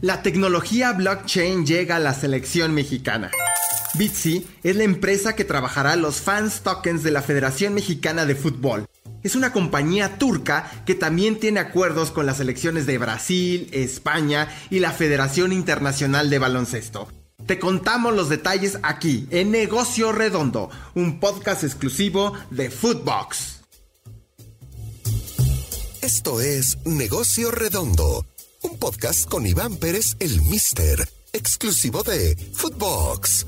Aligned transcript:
La 0.00 0.22
tecnología 0.22 0.92
blockchain 0.92 1.64
llega 1.64 1.96
a 1.96 2.00
la 2.00 2.14
selección 2.14 2.74
mexicana. 2.74 3.30
Bitsy 3.94 4.46
es 4.62 4.76
la 4.76 4.84
empresa 4.84 5.36
que 5.36 5.44
trabajará 5.44 5.96
los 5.96 6.20
fans 6.20 6.62
tokens 6.62 7.02
de 7.02 7.12
la 7.12 7.22
Federación 7.22 7.74
Mexicana 7.74 8.26
de 8.26 8.34
Fútbol. 8.34 8.86
Es 9.22 9.36
una 9.36 9.52
compañía 9.52 10.18
turca 10.18 10.70
que 10.84 10.94
también 10.94 11.38
tiene 11.38 11.60
acuerdos 11.60 12.10
con 12.10 12.26
las 12.26 12.38
selecciones 12.38 12.86
de 12.86 12.98
Brasil, 12.98 13.70
España 13.72 14.48
y 14.68 14.80
la 14.80 14.90
Federación 14.90 15.52
Internacional 15.52 16.28
de 16.28 16.38
Baloncesto. 16.38 17.08
Te 17.46 17.58
contamos 17.58 18.14
los 18.14 18.28
detalles 18.28 18.78
aquí, 18.82 19.26
en 19.30 19.52
Negocio 19.52 20.12
Redondo, 20.12 20.70
un 20.94 21.20
podcast 21.20 21.62
exclusivo 21.62 22.34
de 22.50 22.70
Footbox. 22.70 23.60
Esto 26.02 26.40
es 26.40 26.78
Negocio 26.84 27.50
Redondo 27.50 28.26
un 28.64 28.78
podcast 28.78 29.28
con 29.28 29.46
Iván 29.46 29.76
Pérez, 29.76 30.16
el 30.18 30.40
Mister, 30.42 31.08
exclusivo 31.32 32.02
de 32.02 32.36
Footbox. 32.54 33.46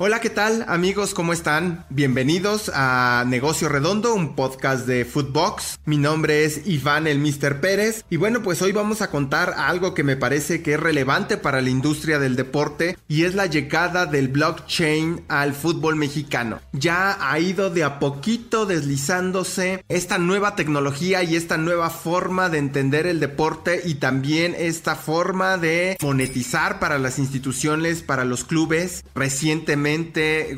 Hola, 0.00 0.20
¿qué 0.20 0.30
tal 0.30 0.64
amigos? 0.68 1.12
¿Cómo 1.12 1.32
están? 1.32 1.84
Bienvenidos 1.90 2.70
a 2.72 3.24
Negocio 3.26 3.68
Redondo, 3.68 4.14
un 4.14 4.36
podcast 4.36 4.86
de 4.86 5.04
Footbox. 5.04 5.80
Mi 5.86 5.96
nombre 5.96 6.44
es 6.44 6.68
Iván 6.68 7.08
el 7.08 7.18
Mr. 7.18 7.60
Pérez 7.60 8.04
y 8.08 8.16
bueno, 8.16 8.40
pues 8.40 8.62
hoy 8.62 8.70
vamos 8.70 9.02
a 9.02 9.10
contar 9.10 9.54
algo 9.56 9.94
que 9.94 10.04
me 10.04 10.16
parece 10.16 10.62
que 10.62 10.74
es 10.74 10.80
relevante 10.80 11.36
para 11.36 11.60
la 11.60 11.70
industria 11.70 12.20
del 12.20 12.36
deporte 12.36 12.96
y 13.08 13.24
es 13.24 13.34
la 13.34 13.46
llegada 13.46 14.06
del 14.06 14.28
blockchain 14.28 15.24
al 15.26 15.52
fútbol 15.52 15.96
mexicano. 15.96 16.60
Ya 16.72 17.18
ha 17.20 17.36
ido 17.40 17.68
de 17.68 17.82
a 17.82 17.98
poquito 17.98 18.66
deslizándose 18.66 19.84
esta 19.88 20.18
nueva 20.18 20.54
tecnología 20.54 21.24
y 21.24 21.34
esta 21.34 21.56
nueva 21.56 21.90
forma 21.90 22.48
de 22.50 22.58
entender 22.58 23.08
el 23.08 23.18
deporte 23.18 23.82
y 23.84 23.94
también 23.94 24.54
esta 24.56 24.94
forma 24.94 25.58
de 25.58 25.96
monetizar 26.00 26.78
para 26.78 27.00
las 27.00 27.18
instituciones, 27.18 28.02
para 28.02 28.24
los 28.24 28.44
clubes. 28.44 29.02
Recientemente 29.16 29.87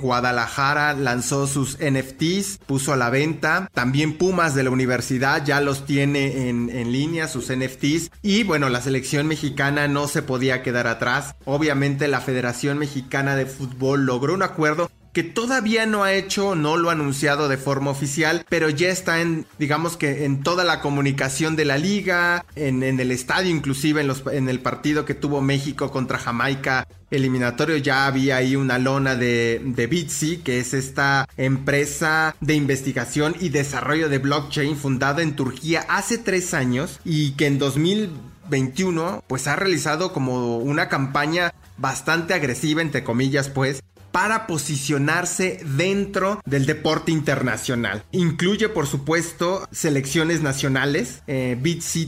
Guadalajara 0.00 0.94
lanzó 0.94 1.46
sus 1.46 1.78
NFTs, 1.78 2.58
puso 2.66 2.92
a 2.92 2.96
la 2.96 3.10
venta. 3.10 3.68
También 3.72 4.18
Pumas 4.18 4.54
de 4.54 4.64
la 4.64 4.70
universidad 4.70 5.44
ya 5.44 5.60
los 5.60 5.86
tiene 5.86 6.48
en, 6.48 6.70
en 6.70 6.92
línea, 6.92 7.28
sus 7.28 7.50
NFTs. 7.50 8.10
Y 8.22 8.44
bueno, 8.44 8.68
la 8.68 8.80
selección 8.80 9.26
mexicana 9.26 9.88
no 9.88 10.08
se 10.08 10.22
podía 10.22 10.62
quedar 10.62 10.86
atrás. 10.86 11.34
Obviamente 11.44 12.08
la 12.08 12.20
Federación 12.20 12.78
Mexicana 12.78 13.36
de 13.36 13.46
Fútbol 13.46 14.06
logró 14.06 14.34
un 14.34 14.42
acuerdo 14.42 14.90
que 15.12 15.22
todavía 15.22 15.86
no 15.86 16.04
ha 16.04 16.12
hecho, 16.12 16.54
no 16.54 16.76
lo 16.76 16.90
ha 16.90 16.92
anunciado 16.92 17.48
de 17.48 17.56
forma 17.56 17.90
oficial, 17.90 18.44
pero 18.48 18.68
ya 18.68 18.88
está 18.88 19.20
en, 19.20 19.46
digamos 19.58 19.96
que 19.96 20.24
en 20.24 20.42
toda 20.42 20.64
la 20.64 20.80
comunicación 20.80 21.56
de 21.56 21.64
la 21.64 21.78
liga, 21.78 22.44
en, 22.54 22.82
el 22.82 23.10
estadio, 23.10 23.50
inclusive 23.50 24.06
en, 24.32 24.48
el 24.48 24.60
partido 24.60 25.04
que 25.04 25.14
tuvo 25.14 25.40
México 25.40 25.90
contra 25.90 26.18
Jamaica 26.18 26.86
eliminatorio 27.10 27.76
ya 27.76 28.06
había 28.06 28.36
ahí 28.36 28.54
una 28.54 28.78
lona 28.78 29.16
de, 29.16 29.60
de 29.64 29.86
Bitsy, 29.86 30.38
que 30.38 30.60
es 30.60 30.74
esta 30.74 31.28
empresa 31.36 32.36
de 32.40 32.54
investigación 32.54 33.34
y 33.40 33.48
desarrollo 33.48 34.08
de 34.08 34.18
blockchain 34.18 34.76
fundada 34.76 35.22
en 35.22 35.34
Turquía 35.34 35.84
hace 35.88 36.18
tres 36.18 36.54
años 36.54 37.00
y 37.04 37.32
que 37.32 37.46
en 37.46 37.58
2021 37.58 39.24
pues 39.26 39.48
ha 39.48 39.56
realizado 39.56 40.12
como 40.12 40.58
una 40.58 40.88
campaña 40.88 41.52
bastante 41.78 42.34
agresiva 42.34 42.82
entre 42.82 43.02
comillas 43.02 43.48
pues 43.48 43.82
para 44.12 44.46
posicionarse 44.46 45.60
dentro 45.64 46.40
del 46.44 46.66
deporte 46.66 47.12
internacional. 47.12 48.04
Incluye, 48.12 48.68
por 48.68 48.86
supuesto, 48.86 49.68
selecciones 49.70 50.42
nacionales. 50.42 51.22
Eh, 51.26 51.56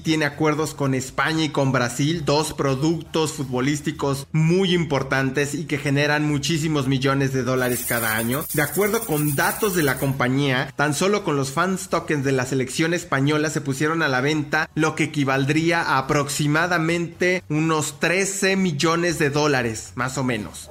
tiene 0.02 0.24
acuerdos 0.24 0.74
con 0.74 0.94
España 0.94 1.44
y 1.44 1.48
con 1.48 1.72
Brasil, 1.72 2.24
dos 2.24 2.52
productos 2.52 3.32
futbolísticos 3.32 4.26
muy 4.32 4.74
importantes 4.74 5.54
y 5.54 5.64
que 5.64 5.78
generan 5.78 6.26
muchísimos 6.26 6.88
millones 6.88 7.32
de 7.32 7.42
dólares 7.42 7.84
cada 7.86 8.16
año. 8.16 8.44
De 8.54 8.62
acuerdo 8.62 9.00
con 9.04 9.34
datos 9.34 9.74
de 9.74 9.82
la 9.82 9.98
compañía, 9.98 10.72
tan 10.76 10.94
solo 10.94 11.24
con 11.24 11.36
los 11.36 11.52
fans 11.52 11.88
tokens 11.88 12.24
de 12.24 12.32
la 12.32 12.46
selección 12.46 12.94
española 12.94 13.50
se 13.50 13.60
pusieron 13.60 14.02
a 14.02 14.08
la 14.08 14.20
venta 14.20 14.68
lo 14.74 14.94
que 14.94 15.04
equivaldría 15.04 15.82
a 15.82 15.98
aproximadamente 15.98 17.42
unos 17.48 18.00
13 18.00 18.56
millones 18.56 19.18
de 19.18 19.30
dólares, 19.30 19.92
más 19.94 20.18
o 20.18 20.24
menos. 20.24 20.70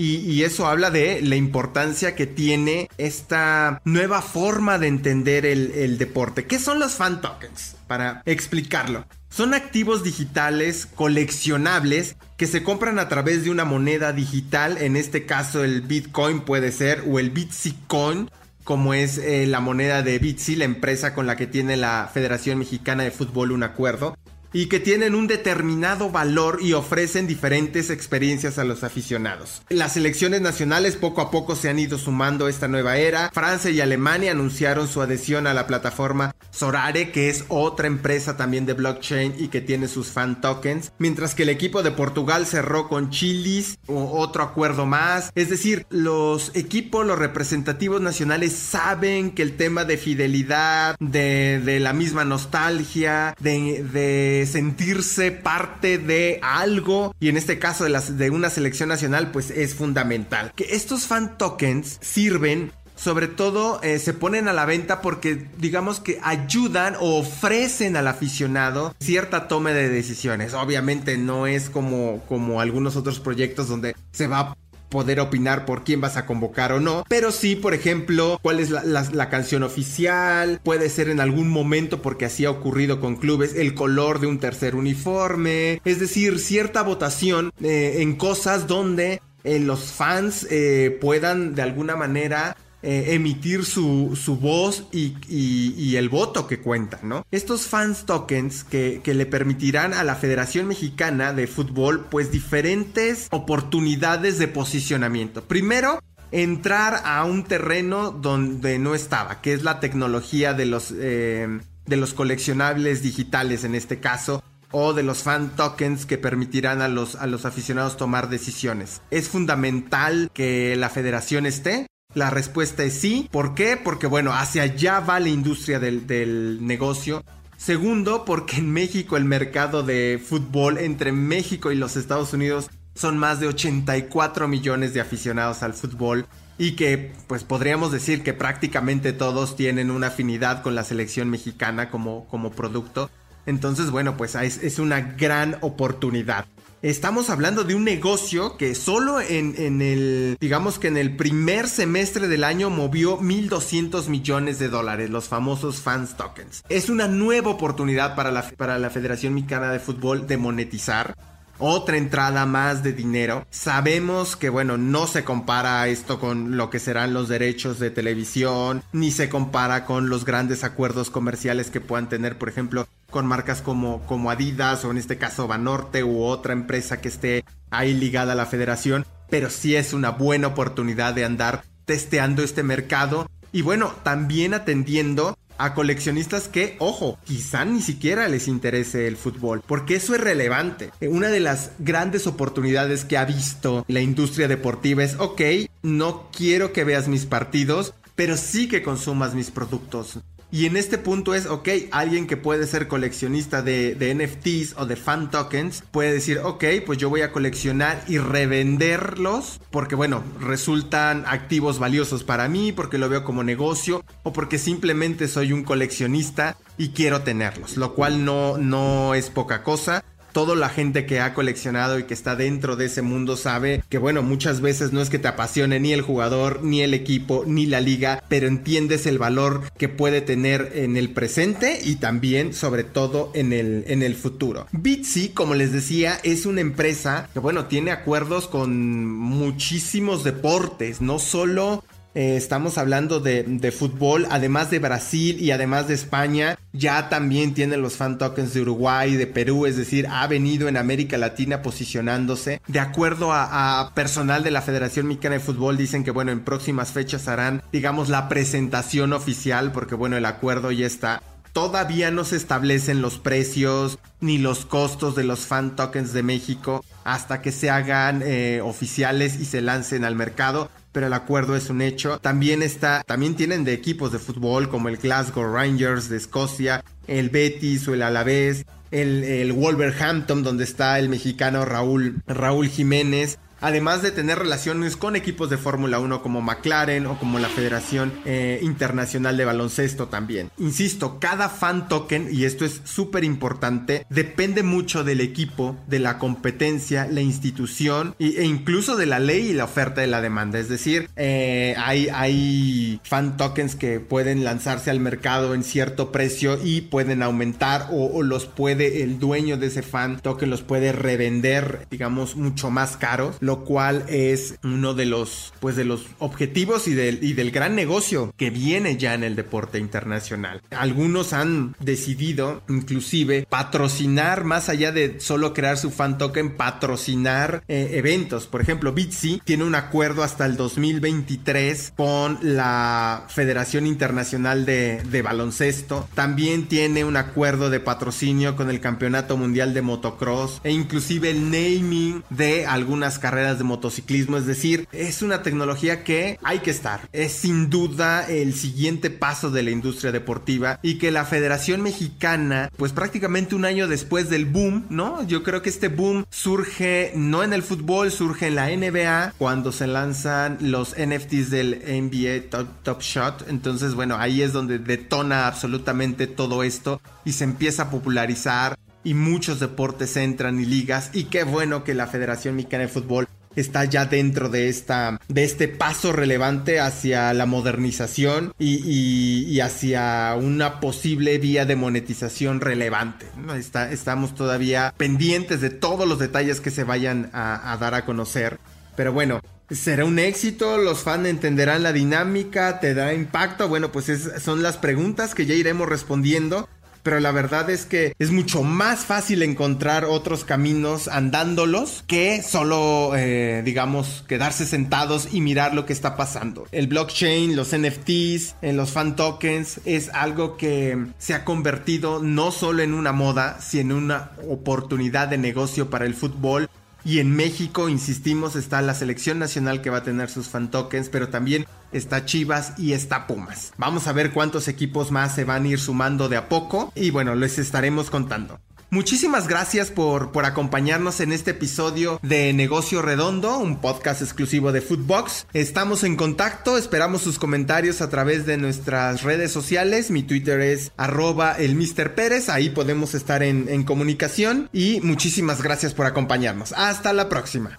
Y, 0.00 0.44
eso 0.44 0.68
habla 0.68 0.92
de 0.92 1.20
la 1.22 1.34
importancia 1.34 2.14
que 2.14 2.28
tiene 2.28 2.88
esta 2.98 3.82
nueva 3.84 4.22
forma 4.22 4.78
de 4.78 4.86
entender 4.86 5.44
el, 5.44 5.98
deporte. 5.98 6.46
¿Qué 6.46 6.60
son 6.60 6.78
los 6.78 6.94
fan 6.94 7.20
tokens? 7.20 7.74
Para 7.88 8.22
explicarlo. 8.24 9.04
Son 9.28 9.54
activos 9.54 10.04
digitales 10.04 10.86
coleccionables 10.86 12.14
que 12.36 12.46
se 12.46 12.62
compran 12.62 13.00
a 13.00 13.08
través 13.08 13.42
de 13.42 13.50
una 13.50 13.64
moneda 13.64 14.12
digital, 14.12 14.78
en 14.78 14.94
este 14.94 15.26
caso 15.26 15.64
el 15.64 15.80
Bitcoin 15.80 16.42
puede 16.42 16.70
ser, 16.70 17.02
o 17.08 17.18
el 17.18 17.30
Bitcoin, 17.30 18.30
como 18.62 18.94
es 18.94 19.18
eh, 19.18 19.48
la 19.48 19.58
moneda 19.58 20.04
de 20.04 20.20
Bitsy, 20.20 20.54
la 20.54 20.64
empresa 20.64 21.12
con 21.12 21.26
la 21.26 21.34
que 21.34 21.48
tiene 21.48 21.76
la 21.76 22.08
Federación 22.14 22.60
Mexicana 22.60 23.02
de 23.02 23.10
Fútbol 23.10 23.50
un 23.50 23.64
acuerdo 23.64 24.16
y 24.52 24.66
que 24.66 24.80
tienen 24.80 25.14
un 25.14 25.26
determinado 25.26 26.10
valor 26.10 26.58
y 26.62 26.72
ofrecen 26.72 27.26
diferentes 27.26 27.90
experiencias 27.90 28.58
a 28.58 28.64
los 28.64 28.84
aficionados. 28.84 29.62
Las 29.68 29.94
selecciones 29.94 30.40
nacionales 30.40 30.96
poco 30.96 31.20
a 31.20 31.30
poco 31.30 31.56
se 31.56 31.68
han 31.68 31.78
ido 31.78 31.98
sumando 31.98 32.46
a 32.46 32.50
esta 32.50 32.68
nueva 32.68 32.96
era. 32.96 33.30
Francia 33.32 33.70
y 33.70 33.80
Alemania 33.80 34.32
anunciaron 34.32 34.88
su 34.88 35.02
adhesión 35.02 35.46
a 35.46 35.54
la 35.54 35.66
plataforma 35.66 36.34
Sorare, 36.50 37.12
que 37.12 37.30
es 37.30 37.44
otra 37.48 37.86
empresa 37.86 38.36
también 38.36 38.66
de 38.66 38.72
blockchain 38.72 39.34
y 39.38 39.48
que 39.48 39.60
tiene 39.60 39.88
sus 39.88 40.08
fan 40.08 40.40
tokens, 40.40 40.92
mientras 40.98 41.34
que 41.34 41.44
el 41.44 41.50
equipo 41.50 41.82
de 41.82 41.90
Portugal 41.90 42.46
cerró 42.46 42.88
con 42.88 43.10
Chilis 43.10 43.78
otro 43.86 44.42
acuerdo 44.42 44.86
más. 44.86 45.30
Es 45.34 45.50
decir, 45.50 45.86
los 45.90 46.50
equipos, 46.54 47.06
los 47.06 47.18
representativos 47.18 48.00
nacionales 48.00 48.52
saben 48.52 49.32
que 49.32 49.42
el 49.42 49.56
tema 49.56 49.84
de 49.84 49.96
fidelidad, 49.96 50.96
de, 50.98 51.78
la 51.80 51.92
misma 51.92 52.24
nostalgia, 52.24 53.34
de, 53.40 54.48
sentirse 54.50 55.30
parte 55.30 55.98
de 55.98 56.40
algo 56.42 57.14
y 57.20 57.28
en 57.28 57.36
este 57.36 57.58
caso 57.58 57.84
de, 57.84 58.00
de 58.14 58.30
una 58.30 58.50
selección 58.50 58.88
nacional 58.88 59.30
pues 59.30 59.50
es 59.50 59.74
fundamental. 59.74 60.52
Que 60.56 60.74
estos 60.74 61.06
fan 61.06 61.38
tokens 61.38 61.98
sirven 62.00 62.72
sobre 62.98 63.28
todo 63.28 63.80
eh, 63.82 63.98
se 63.98 64.12
ponen 64.12 64.48
a 64.48 64.52
la 64.52 64.66
venta 64.66 65.00
porque 65.00 65.46
digamos 65.56 66.00
que 66.00 66.18
ayudan 66.22 66.96
o 67.00 67.18
ofrecen 67.18 67.96
al 67.96 68.08
aficionado 68.08 68.94
cierta 69.00 69.48
toma 69.48 69.70
de 69.70 69.88
decisiones. 69.88 70.52
Obviamente 70.54 71.16
no 71.16 71.46
es 71.46 71.70
como, 71.70 72.22
como 72.28 72.60
algunos 72.60 72.96
otros 72.96 73.20
proyectos 73.20 73.68
donde 73.68 73.94
se 74.12 74.26
va 74.26 74.56
poder 74.88 75.20
opinar 75.20 75.66
por 75.66 75.84
quién 75.84 76.00
vas 76.00 76.16
a 76.16 76.26
convocar 76.26 76.72
o 76.72 76.80
no, 76.80 77.04
pero 77.08 77.30
sí, 77.30 77.56
por 77.56 77.74
ejemplo, 77.74 78.38
cuál 78.42 78.60
es 78.60 78.70
la, 78.70 79.28
canción 79.28 79.62
oficial, 79.62 80.60
puede 80.62 80.88
ser 80.88 81.10
en 81.10 81.20
algún 81.20 81.50
momento, 81.50 82.00
porque 82.00 82.24
así 82.24 82.46
ha 82.46 82.50
ocurrido 82.50 83.00
con 83.00 83.16
clubes, 83.16 83.54
el 83.54 83.74
color 83.74 84.20
de 84.20 84.26
un 84.26 84.38
tercer 84.38 84.74
uniforme, 84.74 85.80
es 85.84 86.00
decir, 86.00 86.38
cierta 86.38 86.82
votación 86.82 87.52
eh, 87.62 87.96
en 87.98 88.16
cosas 88.16 88.66
donde 88.66 89.20
eh, 89.44 89.58
los 89.58 89.92
fans 89.92 90.46
eh, 90.50 90.96
puedan 91.00 91.54
de 91.54 91.62
alguna 91.62 91.94
manera 91.94 92.56
eh, 92.80 93.14
emitir 93.14 93.64
su, 93.64 94.38
voz 94.40 94.84
y, 94.92 95.96
el 95.96 96.08
voto 96.08 96.46
que 96.46 96.60
cuenta, 96.60 97.00
¿no? 97.02 97.26
Estos 97.32 97.66
fans 97.66 98.06
tokens 98.06 98.62
que, 98.62 99.02
le 99.04 99.26
permitirán 99.26 99.94
a 99.94 100.04
la 100.04 100.14
Federación 100.14 100.68
Mexicana 100.68 101.32
de 101.32 101.48
Fútbol 101.48 102.06
pues 102.08 102.30
diferentes 102.30 103.26
oportunidades 103.32 104.38
de 104.38 104.46
posicionamiento. 104.46 105.42
Primero, 105.42 106.00
entrar 106.30 107.02
a 107.04 107.24
un 107.24 107.42
terreno 107.44 108.12
donde 108.12 108.78
no 108.78 108.94
estaba, 108.94 109.40
que 109.40 109.54
es 109.54 109.64
la 109.64 109.80
tecnología 109.80 110.54
de 110.54 110.66
los, 110.66 110.94
eh, 110.96 111.58
de 111.86 111.96
los 111.96 112.14
coleccionables 112.14 113.02
digitales 113.02 113.64
en 113.64 113.74
este 113.74 113.98
caso, 113.98 114.44
o 114.70 114.92
de 114.92 115.02
los 115.02 115.24
fan 115.24 115.56
tokens 115.56 116.06
que 116.06 116.18
permitirán 116.18 116.80
a 116.80 116.86
los, 116.86 117.16
a 117.16 117.26
los 117.26 117.44
aficionados 117.44 117.96
tomar 117.96 118.28
decisiones. 118.28 119.00
Es 119.10 119.28
fundamental 119.28 120.30
que 120.32 120.76
la 120.76 120.90
federación 120.90 121.46
esté 121.46 121.88
la 122.14 122.30
respuesta 122.30 122.84
es 122.84 122.94
sí. 122.94 123.28
¿Por 123.30 123.54
qué? 123.54 123.76
Porque 123.76 124.06
bueno, 124.06 124.32
hacia 124.32 124.62
allá 124.62 125.00
va 125.00 125.20
la 125.20 125.28
industria 125.28 125.78
del, 125.78 126.66
negocio. 126.66 127.22
Segundo, 127.56 128.24
porque 128.24 128.56
en 128.56 128.72
México 128.72 129.16
el 129.16 129.24
mercado 129.24 129.82
de 129.82 130.22
fútbol 130.24 130.78
entre 130.78 131.12
México 131.12 131.72
y 131.72 131.76
los 131.76 131.96
Estados 131.96 132.32
Unidos 132.32 132.70
son 132.94 133.18
más 133.18 133.40
de 133.40 133.48
84 133.48 134.48
millones 134.48 134.94
de 134.94 135.00
aficionados 135.00 135.62
al 135.62 135.74
fútbol 135.74 136.26
y 136.56 136.72
que 136.72 137.12
pues 137.26 137.44
podríamos 137.44 137.92
decir 137.92 138.22
que 138.22 138.32
prácticamente 138.32 139.12
todos 139.12 139.56
tienen 139.56 139.90
una 139.90 140.08
afinidad 140.08 140.62
con 140.62 140.74
la 140.74 140.84
selección 140.84 141.30
mexicana 141.30 141.90
como, 141.90 142.26
como 142.28 142.50
producto. 142.50 143.10
Entonces 143.46 143.90
bueno 143.90 144.16
pues 144.16 144.34
es, 144.34 144.62
es 144.62 144.78
una 144.78 145.00
gran 145.00 145.58
oportunidad. 145.60 146.46
Estamos 146.80 147.28
hablando 147.28 147.64
de 147.64 147.74
un 147.74 147.82
negocio 147.82 148.56
que 148.56 148.76
solo 148.76 149.20
en, 149.20 149.56
en, 149.58 149.82
el, 149.82 150.36
digamos 150.40 150.78
que 150.78 150.86
en 150.86 150.96
el 150.96 151.16
primer 151.16 151.68
semestre 151.68 152.28
del 152.28 152.44
año 152.44 152.70
movió 152.70 153.18
1.200 153.18 154.06
millones 154.06 154.60
de 154.60 154.68
dólares, 154.68 155.10
los 155.10 155.26
famosos 155.26 155.80
fans 155.80 156.16
tokens. 156.16 156.62
Es 156.68 156.88
una 156.88 157.08
nueva 157.08 157.50
oportunidad 157.50 158.14
para 158.14 158.30
la, 158.30 158.48
para 158.56 158.78
la 158.78 158.90
Federación 158.90 159.34
Mexicana 159.34 159.72
de 159.72 159.80
Fútbol 159.80 160.28
de 160.28 160.36
monetizar 160.36 161.16
otra 161.58 161.96
entrada 161.96 162.46
más 162.46 162.84
de 162.84 162.92
dinero. 162.92 163.44
Sabemos 163.50 164.36
que, 164.36 164.48
bueno, 164.48 164.78
no 164.78 165.08
se 165.08 165.24
compara 165.24 165.88
esto 165.88 166.20
con 166.20 166.56
lo 166.56 166.70
que 166.70 166.78
serán 166.78 167.12
los 167.12 167.28
derechos 167.28 167.80
de 167.80 167.90
televisión, 167.90 168.84
ni 168.92 169.10
se 169.10 169.28
compara 169.28 169.84
con 169.84 170.08
los 170.08 170.24
grandes 170.24 170.62
acuerdos 170.62 171.10
comerciales 171.10 171.70
que 171.70 171.80
puedan 171.80 172.08
tener, 172.08 172.38
por 172.38 172.48
ejemplo, 172.48 172.86
con 173.10 173.26
marcas 173.26 173.62
como, 173.62 174.04
como 174.06 174.30
Adidas 174.30 174.84
o 174.84 174.90
en 174.90 174.98
este 174.98 175.16
caso 175.16 175.48
Banorte 175.48 176.04
u 176.04 176.22
otra 176.22 176.52
empresa 176.52 177.00
que 177.00 177.08
esté 177.08 177.44
ahí 177.70 177.94
ligada 177.94 178.32
a 178.32 178.36
la 178.36 178.46
federación, 178.46 179.06
pero 179.30 179.48
sí 179.50 179.76
es 179.76 179.92
una 179.92 180.10
buena 180.10 180.48
oportunidad 180.48 181.14
de 181.14 181.24
andar 181.24 181.64
testeando 181.86 182.42
este 182.42 182.62
mercado 182.62 183.28
y 183.50 183.62
bueno, 183.62 183.94
también 184.02 184.52
atendiendo 184.52 185.38
a 185.56 185.74
coleccionistas 185.74 186.48
que, 186.48 186.76
ojo, 186.78 187.18
quizá 187.24 187.64
ni 187.64 187.80
siquiera 187.80 188.28
les 188.28 188.46
interese 188.46 189.08
el 189.08 189.16
fútbol, 189.16 189.62
porque 189.66 189.96
eso 189.96 190.14
es 190.14 190.20
relevante. 190.20 190.90
Una 191.00 191.28
de 191.28 191.40
las 191.40 191.72
grandes 191.78 192.26
oportunidades 192.26 193.04
que 193.04 193.16
ha 193.16 193.24
visto 193.24 193.84
la 193.88 194.00
industria 194.00 194.48
deportiva 194.48 195.02
es, 195.02 195.16
ok, 195.18 195.40
no 195.82 196.28
quiero 196.30 196.72
que 196.72 196.84
veas 196.84 197.08
mis 197.08 197.24
partidos, 197.24 197.94
pero 198.14 198.36
sí 198.36 198.68
que 198.68 198.82
consumas 198.82 199.34
mis 199.34 199.50
productos. 199.50 200.20
Y 200.50 200.64
en 200.64 200.76
este 200.78 200.96
punto 200.96 201.34
es, 201.34 201.46
ok, 201.46 201.68
alguien 201.90 202.26
que 202.26 202.38
puede 202.38 202.66
ser 202.66 202.88
coleccionista 202.88 203.60
de, 203.60 203.96
NFTs 203.98 204.76
o 204.78 204.86
de 204.86 204.96
fan 204.96 205.30
tokens 205.30 205.82
puede 205.90 206.12
decir, 206.12 206.38
ok, 206.38 206.64
pues 206.86 206.98
yo 206.98 207.10
voy 207.10 207.20
a 207.20 207.32
coleccionar 207.32 208.02
y 208.08 208.16
revenderlos 208.16 209.60
porque, 209.70 209.94
bueno, 209.94 210.22
resultan 210.40 211.24
activos 211.26 211.78
valiosos 211.78 212.24
para 212.24 212.48
mí, 212.48 212.72
porque 212.72 212.96
lo 212.96 213.10
veo 213.10 213.24
como 213.24 213.44
negocio 213.44 214.02
o 214.22 214.32
porque 214.32 214.58
simplemente 214.58 215.28
soy 215.28 215.52
un 215.52 215.64
coleccionista 215.64 216.56
y 216.78 216.90
quiero 216.90 217.22
tenerlos, 217.22 217.76
lo 217.76 217.94
cual 217.94 218.24
no, 218.24 218.56
no 218.56 219.14
es 219.14 219.28
poca 219.28 219.62
cosa 219.62 220.02
toda 220.38 220.54
la 220.54 220.68
gente 220.68 221.04
que 221.04 221.18
ha 221.18 221.34
coleccionado 221.34 221.98
y 221.98 222.04
que 222.04 222.14
está 222.14 222.36
dentro 222.36 222.76
de 222.76 222.84
ese 222.84 223.02
mundo 223.02 223.36
sabe 223.36 223.82
que 223.88 223.98
bueno, 223.98 224.22
muchas 224.22 224.60
veces 224.60 224.92
no 224.92 225.00
es 225.00 225.10
que 225.10 225.18
te 225.18 225.26
apasione 225.26 225.80
ni 225.80 225.92
el 225.92 226.00
jugador, 226.00 226.62
ni 226.62 226.80
el 226.80 226.94
equipo, 226.94 227.42
ni 227.44 227.66
la 227.66 227.80
liga, 227.80 228.22
pero 228.28 228.46
entiendes 228.46 229.06
el 229.06 229.18
valor 229.18 229.64
que 229.76 229.88
puede 229.88 230.20
tener 230.20 230.70
en 230.76 230.96
el 230.96 231.10
presente 231.10 231.80
y 231.82 231.96
también 231.96 232.54
sobre 232.54 232.84
todo 232.84 233.32
en 233.34 233.52
el, 233.52 233.82
en 233.88 234.04
el 234.04 234.14
futuro. 234.14 234.68
Bitsy, 234.70 235.30
como 235.30 235.56
les 235.56 235.72
decía, 235.72 236.20
es 236.22 236.46
una 236.46 236.60
empresa 236.60 237.28
que 237.32 237.40
bueno, 237.40 237.64
tiene 237.64 237.90
acuerdos 237.90 238.46
con 238.46 239.06
muchísimos 239.12 240.22
deportes, 240.22 241.00
no 241.00 241.18
solo 241.18 241.82
eh, 242.14 242.36
estamos 242.36 242.78
hablando 242.78 243.20
de, 243.20 243.72
fútbol, 243.76 244.26
además 244.30 244.70
de 244.70 244.78
Brasil 244.78 245.40
y 245.40 245.50
además 245.50 245.88
de 245.88 245.94
España, 245.94 246.58
ya 246.72 247.08
también 247.08 247.54
tiene 247.54 247.76
los 247.76 247.96
fan 247.96 248.18
tokens 248.18 248.54
de 248.54 248.62
Uruguay, 248.62 249.14
de 249.14 249.26
Perú, 249.26 249.66
es 249.66 249.76
decir, 249.76 250.06
ha 250.10 250.26
venido 250.26 250.68
en 250.68 250.76
América 250.76 251.18
Latina 251.18 251.62
posicionándose. 251.62 252.60
De 252.66 252.80
acuerdo 252.80 253.32
a, 253.32 253.80
a 253.80 253.94
personal 253.94 254.42
de 254.42 254.50
la 254.50 254.62
Federación 254.62 255.06
Mexicana 255.06 255.34
de 255.34 255.40
Fútbol, 255.40 255.76
dicen 255.76 256.02
que 256.02 256.10
bueno, 256.10 256.32
en 256.32 256.40
próximas 256.40 256.92
fechas 256.92 257.28
harán, 257.28 257.62
digamos, 257.72 258.08
la 258.08 258.28
presentación 258.28 259.12
oficial, 259.12 259.72
porque 259.72 259.94
bueno, 259.94 260.16
el 260.16 260.24
acuerdo 260.24 260.72
ya 260.72 260.86
está 260.86 261.22
todavía 261.52 262.12
no 262.12 262.24
se 262.24 262.36
establecen 262.36 263.02
los 263.02 263.18
precios 263.18 263.98
ni 264.20 264.38
los 264.38 264.64
costos 264.64 265.16
de 265.16 265.24
los 265.24 265.40
fan 265.40 265.74
tokens 265.74 266.12
de 266.12 266.22
México 266.22 266.84
hasta 267.12 267.40
que 267.40 267.52
se 267.52 267.70
hagan 267.70 268.22
eh, 268.24 268.60
oficiales 268.62 269.40
y 269.40 269.44
se 269.44 269.62
lancen 269.62 270.04
al 270.04 270.14
mercado 270.14 270.70
pero 270.90 271.06
el 271.06 271.12
acuerdo 271.12 271.54
es 271.54 271.70
un 271.70 271.80
hecho. 271.80 272.18
También 272.18 272.60
está, 272.60 273.04
también 273.06 273.36
tienen 273.36 273.62
de 273.62 273.72
equipos 273.72 274.10
de 274.10 274.18
fútbol 274.18 274.68
como 274.68 274.88
el 274.88 274.96
Glasgow 274.96 275.44
Rangers 275.44 276.08
de 276.08 276.16
Escocia, 276.16 276.82
el 277.06 277.30
Betis 277.30 277.86
o 277.86 277.94
el 277.94 278.02
Alavés, 278.02 278.64
el, 278.90 279.22
el 279.22 279.52
Wolverhampton 279.52 280.42
donde 280.42 280.64
está 280.64 280.98
el 280.98 281.08
mexicano 281.08 281.64
Raúl, 281.64 282.22
Raúl 282.26 282.68
Jiménez 282.68 283.38
además 283.60 284.02
de 284.02 284.10
tener 284.10 284.38
relaciones 284.38 284.96
con 284.96 285.16
equipos 285.16 285.50
de 285.50 285.58
Fórmula 285.58 285.98
1 285.98 286.22
como 286.22 286.40
McLaren 286.40 287.06
o 287.06 287.18
como 287.18 287.38
la 287.38 287.48
Federación 287.48 288.12
eh, 288.24 288.60
Internacional 288.62 289.36
de 289.36 289.44
Baloncesto 289.44 290.08
también. 290.08 290.50
Insisto, 290.58 291.18
cada 291.20 291.48
fan 291.48 291.88
token, 291.88 292.28
y 292.30 292.44
esto 292.44 292.64
es 292.64 292.80
súper 292.84 293.24
importante, 293.24 294.06
depende 294.08 294.62
mucho 294.62 295.04
del 295.04 295.20
equipo, 295.20 295.76
de 295.86 295.98
la 295.98 296.18
competencia, 296.18 297.06
la 297.10 297.20
institución 297.20 298.14
e 298.18 298.44
incluso 298.44 298.96
de 298.96 299.06
la 299.06 299.18
ley 299.18 299.48
y 299.48 299.52
la 299.52 299.64
oferta 299.64 300.00
de 300.00 300.06
la 300.06 300.20
demanda. 300.20 300.58
Es 300.58 300.68
decir, 300.68 301.10
eh, 301.16 301.74
hay, 301.78 303.00
fan 303.04 303.36
tokens 303.36 303.74
que 303.74 304.00
pueden 304.00 304.44
lanzarse 304.44 304.90
al 304.90 305.00
mercado 305.00 305.54
en 305.54 305.64
cierto 305.64 306.12
precio 306.12 306.58
y 306.62 306.82
pueden 306.82 307.22
aumentar 307.22 307.88
o, 307.90 308.06
o 308.06 308.22
los 308.22 308.46
puede 308.46 309.02
el 309.02 309.18
dueño 309.18 309.56
de 309.56 309.68
ese 309.68 309.82
fan 309.82 310.20
token 310.20 310.50
los 310.50 310.62
puede 310.62 310.92
revender, 310.92 311.86
digamos, 311.90 312.36
mucho 312.36 312.70
más 312.70 312.96
caros 312.96 313.36
lo 313.48 313.64
cual 313.64 314.04
es 314.08 314.56
uno 314.62 314.92
de 314.92 315.06
los, 315.06 315.54
pues 315.58 315.74
de 315.74 315.86
los 315.86 316.04
objetivos 316.18 316.86
y 316.86 316.92
del, 316.92 317.24
y 317.24 317.32
del 317.32 317.50
gran 317.50 317.74
negocio 317.74 318.34
que 318.36 318.50
viene 318.50 318.98
ya 318.98 319.14
en 319.14 319.24
el 319.24 319.36
deporte 319.36 319.78
internacional. 319.78 320.60
Algunos 320.70 321.32
han 321.32 321.74
decidido 321.80 322.60
inclusive 322.68 323.46
patrocinar 323.48 324.44
más 324.44 324.68
allá 324.68 324.92
de 324.92 325.18
solo 325.20 325.54
crear 325.54 325.78
su 325.78 325.90
fan 325.90 326.18
token, 326.18 326.58
patrocinar 326.58 327.62
eh, 327.68 327.92
eventos. 327.94 328.46
Por 328.46 328.60
ejemplo, 328.60 328.92
Bitsy 328.92 329.40
tiene 329.42 329.64
un 329.64 329.74
acuerdo 329.74 330.22
hasta 330.22 330.44
el 330.44 330.58
2023 330.58 331.94
con 331.96 332.38
la 332.42 333.24
Federación 333.30 333.86
Internacional 333.86 334.66
de, 334.66 335.02
de 335.04 335.22
Baloncesto. 335.22 336.06
También 336.12 336.68
tiene 336.68 337.02
un 337.02 337.16
acuerdo 337.16 337.70
de 337.70 337.80
patrocinio 337.80 338.56
con 338.56 338.68
el 338.68 338.80
Campeonato 338.80 339.38
Mundial 339.38 339.72
de 339.72 339.80
Motocross 339.80 340.60
e 340.64 340.70
inclusive 340.70 341.30
el 341.30 341.50
naming 341.50 342.22
de 342.28 342.66
algunas 342.66 343.18
carreras 343.18 343.37
de 343.38 343.64
motociclismo. 343.64 344.36
Es 344.36 344.46
decir, 344.46 344.88
es 344.92 345.22
una 345.22 345.42
tecnología 345.42 346.04
que 346.04 346.38
hay 346.42 346.58
que 346.60 346.70
estar. 346.70 347.08
Es 347.12 347.32
sin 347.32 347.70
duda 347.70 348.28
el 348.28 348.54
siguiente 348.54 349.10
paso 349.10 349.50
de 349.50 349.62
la 349.62 349.70
industria 349.70 350.12
deportiva 350.12 350.80
y 350.82 350.98
que 350.98 351.10
la 351.10 351.24
Federación 351.24 351.82
Mexicana, 351.82 352.70
pues 352.76 352.92
prácticamente 352.92 353.54
un 353.54 353.64
año 353.64 353.88
después 353.88 354.28
del 354.30 354.46
boom, 354.46 354.86
¿no? 354.90 355.26
Yo 355.26 355.42
creo 355.42 355.62
que 355.62 355.70
este 355.70 355.88
boom 355.88 356.24
surge 356.30 357.12
no 357.14 357.42
en 357.42 357.52
el 357.52 357.62
fútbol, 357.62 358.10
surge 358.10 358.48
en 358.48 358.54
la 358.54 358.68
NBA 358.68 359.34
cuando 359.38 359.72
se 359.72 359.86
lanzan 359.86 360.58
los 360.60 360.94
NFTs 360.98 361.50
del 361.50 361.82
NBA 361.86 362.50
Top, 362.50 362.68
Top 362.82 363.00
Shot. 363.00 363.48
Entonces, 363.48 363.94
bueno, 363.94 364.16
ahí 364.18 364.42
es 364.42 364.52
donde 364.52 364.78
detona 364.78 365.46
absolutamente 365.46 366.26
todo 366.26 366.62
esto 366.62 367.00
y 367.24 367.32
se 367.32 367.44
empieza 367.44 367.84
a 367.84 367.90
popularizar 367.90 368.76
y 369.08 369.14
muchos 369.14 369.58
deportes 369.58 370.18
entran 370.18 370.60
y 370.60 370.66
ligas 370.66 371.08
y 371.14 371.24
qué 371.24 371.42
bueno 371.44 371.82
que 371.82 371.94
la 371.94 372.08
Federación 372.08 372.56
Mexicana 372.56 372.82
de 372.82 372.88
Fútbol 372.88 373.26
está 373.56 373.86
ya 373.86 374.04
dentro 374.04 374.50
de 374.50 374.68
esta 374.68 375.18
de 375.28 375.44
este 375.44 375.66
paso 375.66 376.12
relevante 376.12 376.78
hacia 376.78 377.32
la 377.32 377.46
modernización 377.46 378.52
y, 378.58 379.58
hacia 379.60 380.34
una 380.38 380.78
posible 380.80 381.38
vía 381.38 381.64
de 381.64 381.74
monetización 381.74 382.60
relevante. 382.60 383.26
Está, 383.56 383.90
estamos 383.90 384.34
todavía 384.34 384.92
pendientes 384.98 385.62
de 385.62 385.70
todos 385.70 386.06
los 386.06 386.18
detalles 386.18 386.60
que 386.60 386.70
se 386.70 386.84
vayan 386.84 387.30
a, 387.32 387.76
dar 387.80 387.94
a 387.94 388.04
conocer. 388.04 388.58
Pero 388.94 389.12
bueno, 389.14 389.40
¿Será 389.70 390.06
un 390.06 390.18
éxito? 390.18 390.78
¿Los 390.78 391.00
fans 391.00 391.26
entenderán 391.26 391.82
la 391.82 391.92
dinámica? 391.92 392.80
¿Te 392.80 392.94
da 392.94 393.12
impacto? 393.12 393.68
Bueno, 393.68 393.92
pues 393.92 394.06
son 394.42 394.62
las 394.62 394.78
preguntas 394.78 395.34
que 395.34 395.44
ya 395.44 395.52
iremos 395.52 395.86
respondiendo 395.86 396.66
pero 397.08 397.20
la 397.20 397.32
verdad 397.32 397.70
es 397.70 397.86
que 397.86 398.14
es 398.18 398.30
mucho 398.32 398.62
más 398.62 399.06
fácil 399.06 399.42
encontrar 399.42 400.04
otros 400.04 400.44
caminos 400.44 401.08
andándolos 401.08 402.04
que 402.06 402.42
solo, 402.42 403.12
eh, 403.16 403.62
digamos, 403.64 404.26
quedarse 404.28 404.66
sentados 404.66 405.26
y 405.32 405.40
mirar 405.40 405.72
lo 405.72 405.86
que 405.86 405.94
está 405.94 406.18
pasando. 406.18 406.66
El 406.70 406.86
blockchain, 406.86 407.56
los 407.56 407.74
NFTs, 407.74 408.56
en 408.60 408.76
los 408.76 408.90
fan 408.90 409.16
tokens 409.16 409.80
es 409.86 410.10
algo 410.10 410.58
que 410.58 411.06
se 411.16 411.32
ha 411.32 411.46
convertido 411.46 412.22
no 412.22 412.50
solo 412.50 412.82
en 412.82 412.92
una 412.92 413.12
moda, 413.12 413.58
sino 413.62 413.96
en 413.96 414.04
una 414.04 414.32
oportunidad 414.46 415.28
de 415.28 415.38
negocio 415.38 415.88
para 415.88 416.04
el 416.04 416.12
fútbol 416.12 416.68
y 417.08 417.20
en 417.20 417.34
México, 417.34 417.88
insistimos, 417.88 418.54
está 418.54 418.82
la 418.82 418.92
selección 418.92 419.38
nacional 419.38 419.80
que 419.80 419.88
va 419.88 419.98
a 419.98 420.02
tener 420.02 420.28
sus 420.28 420.48
fan 420.48 420.70
tokens, 420.70 421.08
pero 421.08 421.30
también 421.30 421.64
está 421.90 422.26
Chivas 422.26 422.74
y 422.76 422.92
está 422.92 423.26
Pumas. 423.26 423.72
Vamos 423.78 424.06
a 424.06 424.12
ver 424.12 424.30
cuántos 424.30 424.68
equipos 424.68 425.10
más 425.10 425.34
se 425.34 425.44
van 425.44 425.64
a 425.64 425.68
ir 425.68 425.80
sumando 425.80 426.28
de 426.28 426.36
a 426.36 426.50
poco 426.50 426.92
y 426.94 427.08
bueno, 427.10 427.34
les 427.34 427.58
estaremos 427.58 428.10
contando. 428.10 428.60
Muchísimas 428.90 429.48
gracias 429.48 429.90
por, 429.90 430.32
por 430.32 430.46
acompañarnos 430.46 431.20
en 431.20 431.32
este 431.32 431.50
episodio 431.50 432.18
de 432.22 432.52
Negocio 432.54 433.02
Redondo, 433.02 433.58
un 433.58 433.80
podcast 433.80 434.22
exclusivo 434.22 434.72
de 434.72 434.80
Footbox. 434.80 435.46
Estamos 435.52 436.04
en 436.04 436.16
contacto, 436.16 436.78
esperamos 436.78 437.20
sus 437.20 437.38
comentarios 437.38 438.00
a 438.00 438.08
través 438.08 438.46
de 438.46 438.56
nuestras 438.56 439.22
redes 439.22 439.52
sociales. 439.52 440.10
Mi 440.10 440.22
Twitter 440.22 440.60
es 440.60 440.92
arroba 440.96 441.52
el 441.52 441.74
Mr. 441.74 442.14
Ahí 442.48 442.70
podemos 442.70 443.14
estar 443.14 443.42
en, 443.42 443.68
en 443.68 443.84
comunicación 443.84 444.70
y 444.72 445.00
muchísimas 445.02 445.62
gracias 445.62 445.92
por 445.92 446.06
acompañarnos. 446.06 446.72
Hasta 446.72 447.12
la 447.12 447.28
próxima. 447.28 447.78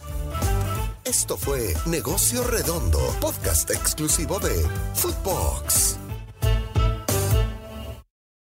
Esto 1.06 1.38
fue 1.38 1.74
Negocio 1.88 2.44
Redondo, 2.44 3.00
podcast 3.20 3.72
exclusivo 3.72 4.40
de 4.40 4.64
Footbox. 4.94 5.99